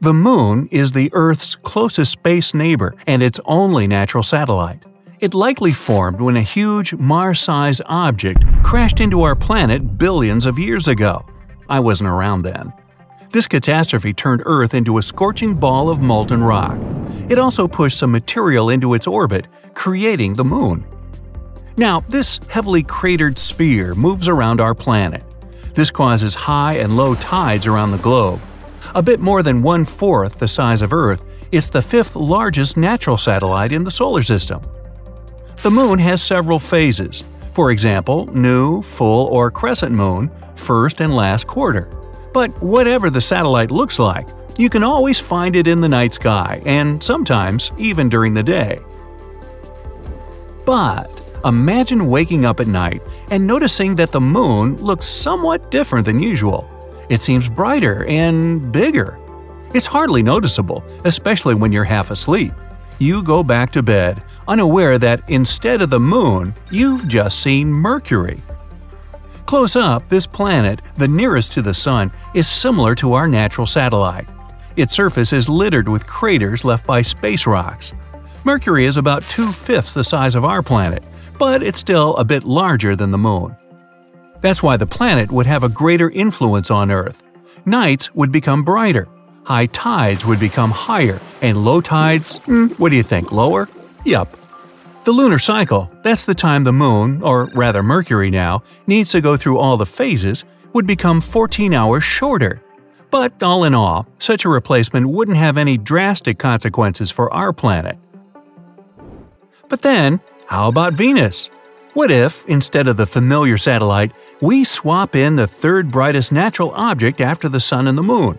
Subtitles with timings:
[0.00, 4.84] The Moon is the Earth's closest space neighbor and its only natural satellite.
[5.18, 10.86] It likely formed when a huge Mars-sized object crashed into our planet billions of years
[10.86, 11.26] ago.
[11.68, 12.72] I wasn't around then.
[13.32, 16.78] This catastrophe turned Earth into a scorching ball of molten rock.
[17.28, 20.86] It also pushed some material into its orbit, creating the Moon.
[21.76, 25.24] Now, this heavily cratered sphere moves around our planet.
[25.74, 28.40] This causes high and low tides around the globe.
[28.94, 33.18] A bit more than one fourth the size of Earth, it's the fifth largest natural
[33.18, 34.62] satellite in the solar system.
[35.62, 37.24] The Moon has several phases.
[37.52, 41.90] For example, new, full, or crescent moon, first and last quarter.
[42.32, 46.62] But whatever the satellite looks like, you can always find it in the night sky,
[46.64, 48.78] and sometimes even during the day.
[50.64, 56.20] But imagine waking up at night and noticing that the moon looks somewhat different than
[56.20, 56.68] usual.
[57.08, 59.18] It seems brighter and bigger.
[59.74, 62.52] It's hardly noticeable, especially when you're half asleep.
[62.98, 68.42] You go back to bed, unaware that instead of the moon, you've just seen Mercury.
[69.46, 74.28] Close up, this planet, the nearest to the Sun, is similar to our natural satellite.
[74.76, 77.94] Its surface is littered with craters left by space rocks.
[78.44, 81.02] Mercury is about two fifths the size of our planet,
[81.38, 83.56] but it's still a bit larger than the Moon.
[84.40, 87.22] That's why the planet would have a greater influence on Earth.
[87.64, 89.08] Nights would become brighter,
[89.44, 93.68] high tides would become higher, and low tides, hmm, what do you think, lower?
[94.04, 94.36] Yup.
[95.04, 99.36] The lunar cycle, that's the time the moon, or rather Mercury now, needs to go
[99.36, 102.62] through all the phases, would become 14 hours shorter.
[103.10, 107.98] But all in all, such a replacement wouldn't have any drastic consequences for our planet.
[109.68, 111.50] But then, how about Venus?
[111.98, 117.20] What if, instead of the familiar satellite, we swap in the third brightest natural object
[117.20, 118.38] after the Sun and the Moon?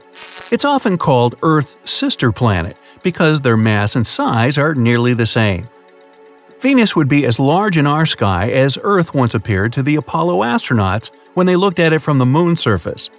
[0.50, 5.68] It's often called Earth's sister planet because their mass and size are nearly the same.
[6.62, 10.40] Venus would be as large in our sky as Earth once appeared to the Apollo
[10.40, 13.10] astronauts when they looked at it from the Moon's surface.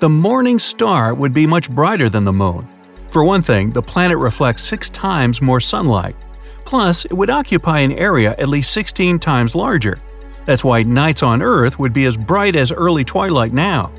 [0.00, 2.66] The morning star would be much brighter than the Moon.
[3.10, 6.16] For one thing, the planet reflects six times more sunlight.
[6.64, 9.98] Plus, it would occupy an area at least 16 times larger.
[10.44, 13.92] That's why nights on Earth would be as bright as early twilight now.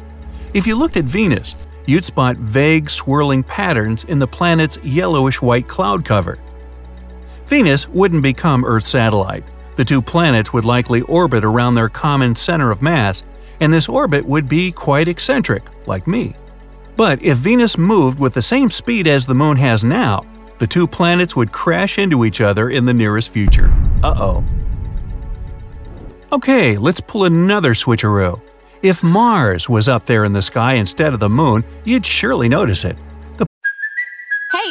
[0.53, 5.67] If you looked at Venus, you'd spot vague swirling patterns in the planet's yellowish white
[5.67, 6.37] cloud cover.
[7.47, 9.43] Venus wouldn't become Earth's satellite.
[9.75, 13.23] The two planets would likely orbit around their common center of mass,
[13.59, 16.35] and this orbit would be quite eccentric, like me.
[16.95, 20.25] But if Venus moved with the same speed as the Moon has now,
[20.59, 23.73] the two planets would crash into each other in the nearest future.
[24.03, 24.43] Uh oh.
[26.31, 28.41] Okay, let's pull another switcheroo.
[28.81, 32.83] If Mars was up there in the sky instead of the Moon, you'd surely notice
[32.83, 32.97] it.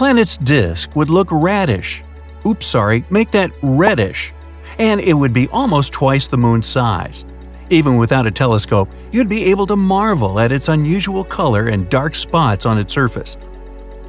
[0.00, 2.02] planet's disk would look raddish.
[2.46, 4.32] Oops, sorry, make that reddish.
[4.78, 7.26] And it would be almost twice the moon's size.
[7.68, 12.14] Even without a telescope, you'd be able to marvel at its unusual color and dark
[12.14, 13.36] spots on its surface.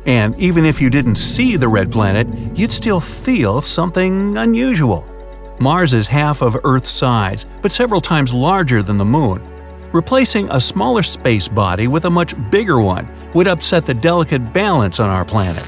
[0.06, 2.25] And even if you didn't see the red planet,
[2.58, 5.06] you'd still feel something unusual.
[5.59, 9.41] Mars is half of Earth's size, but several times larger than the Moon.
[9.94, 15.02] Replacing a smaller space body with a much bigger one would upset the delicate balance
[15.02, 15.66] on our planet.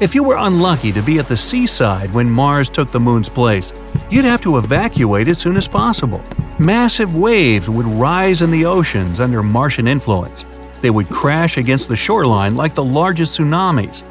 [0.00, 3.72] If you were unlucky to be at the seaside when Mars took the Moon's place,
[4.08, 6.22] you'd have to evacuate as soon as possible.
[6.60, 10.44] Massive waves would rise in the oceans under Martian influence.
[10.80, 14.04] They would crash against the shoreline like the largest tsunamis.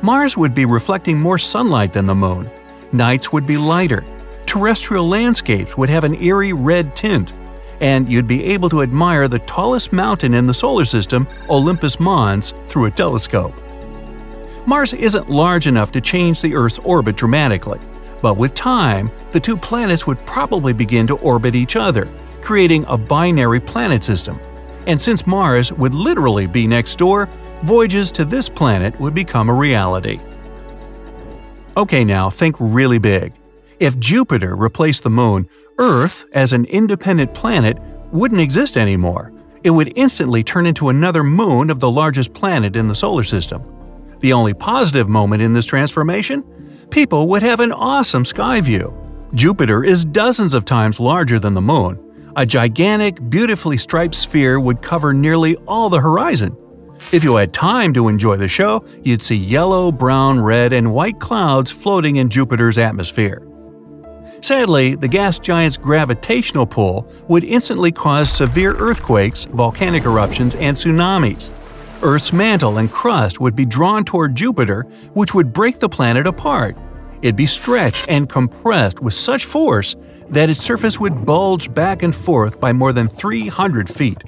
[0.00, 2.50] Mars would be reflecting more sunlight than the Moon.
[2.92, 4.02] Nights would be lighter.
[4.46, 7.34] Terrestrial landscapes would have an eerie red tint
[7.80, 12.54] and you'd be able to admire the tallest mountain in the solar system, Olympus Mons,
[12.66, 13.54] through a telescope.
[14.66, 17.80] Mars isn't large enough to change the Earth's orbit dramatically,
[18.22, 22.08] but with time, the two planets would probably begin to orbit each other,
[22.42, 24.38] creating a binary planet system.
[24.86, 27.28] And since Mars would literally be next door,
[27.62, 30.20] voyages to this planet would become a reality.
[31.76, 33.32] Okay, now think really big.
[33.80, 35.48] If Jupiter replaced the Moon,
[35.78, 37.78] Earth, as an independent planet,
[38.12, 39.32] wouldn't exist anymore.
[39.64, 43.62] It would instantly turn into another moon of the largest planet in the solar system.
[44.20, 46.44] The only positive moment in this transformation?
[46.90, 48.94] People would have an awesome sky view.
[49.32, 51.98] Jupiter is dozens of times larger than the Moon.
[52.36, 56.54] A gigantic, beautifully striped sphere would cover nearly all the horizon.
[57.12, 61.18] If you had time to enjoy the show, you'd see yellow, brown, red, and white
[61.18, 63.46] clouds floating in Jupiter's atmosphere.
[64.42, 71.50] Sadly, the gas giant's gravitational pull would instantly cause severe earthquakes, volcanic eruptions, and tsunamis.
[72.02, 74.82] Earth's mantle and crust would be drawn toward Jupiter,
[75.12, 76.76] which would break the planet apart.
[77.20, 79.94] It'd be stretched and compressed with such force
[80.30, 84.22] that its surface would bulge back and forth by more than 300 feet.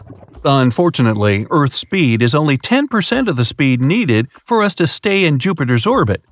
[0.45, 5.39] Unfortunately, Earth's speed is only 10% of the speed needed for us to stay in
[5.39, 6.23] Jupiter's orbit.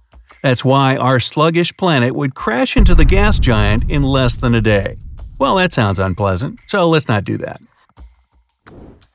[0.43, 4.61] That's why our sluggish planet would crash into the gas giant in less than a
[4.61, 4.97] day.
[5.39, 7.61] Well, that sounds unpleasant, so let's not do that.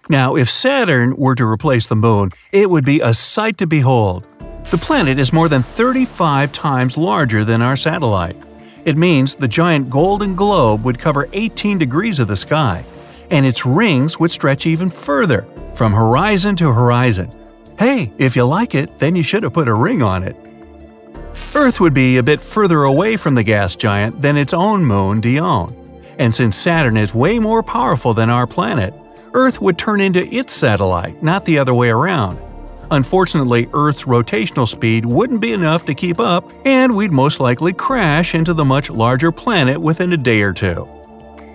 [0.08, 4.26] Now, if Saturn were to replace the Moon, it would be a sight to behold.
[4.70, 8.36] The planet is more than 35 times larger than our satellite.
[8.86, 12.86] It means the giant golden globe would cover 18 degrees of the sky,
[13.32, 17.30] and its rings would stretch even further, from horizon to horizon.
[17.80, 20.36] Hey, if you like it, then you should have put a ring on it.
[21.56, 25.22] Earth would be a bit further away from the gas giant than its own moon
[25.22, 25.74] Dione,
[26.18, 28.94] and since Saturn is way more powerful than our planet,
[29.34, 32.40] Earth would turn into its satellite, not the other way around.
[32.92, 38.36] Unfortunately, Earth's rotational speed wouldn't be enough to keep up, and we'd most likely crash
[38.36, 40.88] into the much larger planet within a day or two.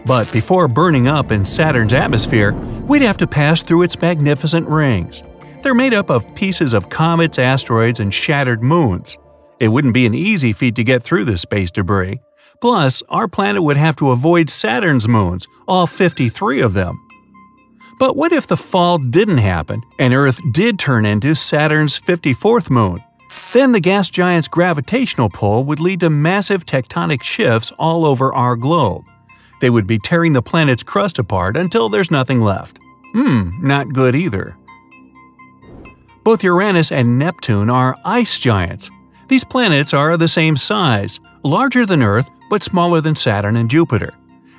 [0.05, 2.53] But before burning up in Saturn's atmosphere,
[2.87, 5.23] we'd have to pass through its magnificent rings.
[5.63, 9.19] They're made up of pieces of comets, asteroids, and shattered moons.
[9.61, 12.21] It wouldn't be an easy feat to get through this space debris.
[12.61, 16.99] Plus, our planet would have to avoid Saturn's moons, all 53 of them.
[17.99, 23.05] But what if the fall didn't happen and Earth did turn into Saturn's 54th moon?
[23.53, 28.57] Then the gas giant's gravitational pull would lead to massive tectonic shifts all over our
[28.57, 29.05] globe.
[29.61, 32.79] They would be tearing the planet's crust apart until there's nothing left.
[33.13, 34.57] Hmm, not good either.
[36.25, 38.91] Both Uranus and Neptune are ice giants.
[39.31, 44.13] These planets are the same size, larger than Earth but smaller than Saturn and Jupiter.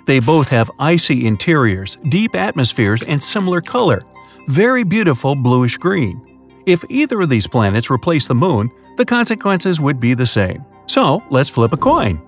[0.07, 4.01] They both have icy interiors, deep atmospheres, and similar color
[4.47, 6.21] very beautiful bluish green.
[6.65, 10.65] If either of these planets replace the moon, the consequences would be the same.
[10.87, 12.21] So let's flip a coin.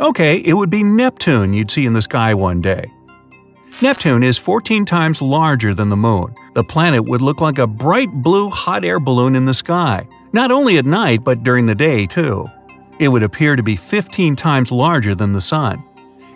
[0.00, 2.90] Okay, it would be Neptune you'd see in the sky one day.
[3.80, 6.34] Neptune is 14 times larger than the moon.
[6.54, 10.50] The planet would look like a bright blue hot air balloon in the sky, not
[10.50, 12.48] only at night but during the day too.
[12.98, 15.82] It would appear to be 15 times larger than the Sun.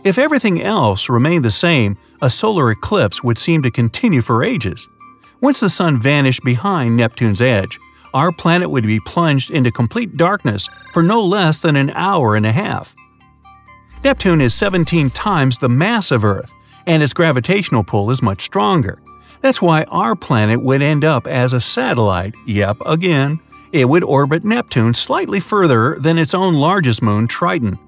[0.04, 4.88] If everything else remained the same, a solar eclipse would seem to continue for ages.
[5.40, 7.78] Once the Sun vanished behind Neptune's edge,
[8.14, 12.46] our planet would be plunged into complete darkness for no less than an hour and
[12.46, 12.94] a half.
[14.02, 16.52] Neptune is 17 times the mass of Earth,
[16.86, 19.02] and its gravitational pull is much stronger.
[19.40, 23.40] That's why our planet would end up as a satellite, yep, again.
[23.76, 27.78] It would orbit Neptune slightly further than its own largest moon, Triton.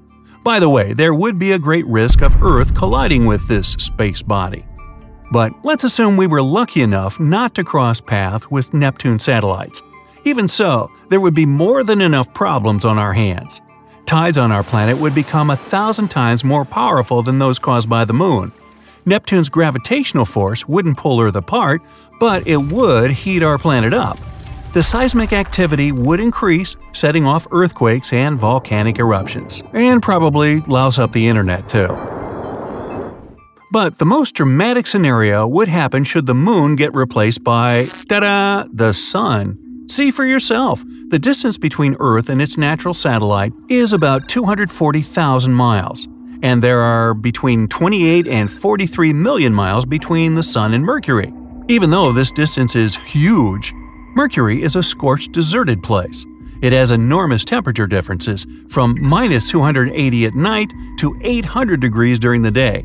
[0.44, 4.20] By the way, there would be a great risk of Earth colliding with this space
[4.20, 4.66] body.
[5.32, 9.80] But let's assume we were lucky enough not to cross path with Neptune satellites.
[10.24, 13.62] Even so, there would be more than enough problems on our hands.
[14.04, 18.04] Tides on our planet would become a thousand times more powerful than those caused by
[18.04, 18.52] the Moon.
[19.06, 21.80] Neptune's gravitational force wouldn't pull Earth apart,
[22.20, 24.18] but it would heat our planet up
[24.78, 31.10] the seismic activity would increase, setting off earthquakes and volcanic eruptions, and probably louse up
[31.10, 31.88] the internet too.
[33.72, 38.92] But the most dramatic scenario would happen should the moon get replaced by, ta-da, the
[38.92, 39.58] sun.
[39.88, 46.06] See for yourself, the distance between Earth and its natural satellite is about 240,000 miles,
[46.44, 51.34] and there are between 28 and 43 million miles between the Sun and Mercury.
[51.66, 53.74] Even though this distance is huge,
[54.18, 56.26] Mercury is a scorched, deserted place.
[56.60, 62.50] It has enormous temperature differences, from minus 280 at night to 800 degrees during the
[62.50, 62.84] day.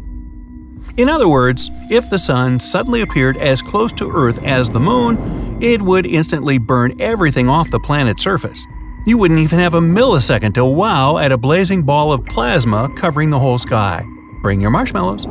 [0.96, 5.58] In other words, if the Sun suddenly appeared as close to Earth as the Moon,
[5.60, 8.68] it would instantly burn everything off the planet's surface.
[9.08, 13.32] You wouldn't even have a millisecond to wow at a blazing ball of plasma covering
[13.32, 14.06] the whole sky.
[14.44, 15.26] Bring your marshmallows.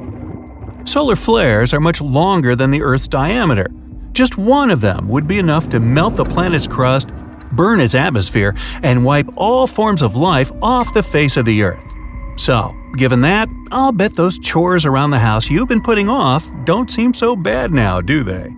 [0.84, 3.70] Solar flares are much longer than the Earth's diameter,
[4.12, 7.08] just one of them would be enough to melt the planet's crust,
[7.52, 11.92] burn its atmosphere, and wipe all forms of life off the face of the Earth.
[12.36, 16.90] So, given that, I'll bet those chores around the house you've been putting off don't
[16.90, 18.54] seem so bad now, do they?